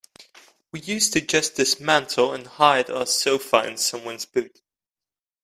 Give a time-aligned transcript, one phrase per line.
[0.71, 4.59] We used to just dismantle and hide our sofa in someone's boot.